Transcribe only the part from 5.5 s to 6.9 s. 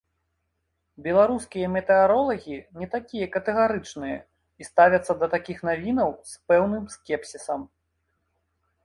навінаў з пэўным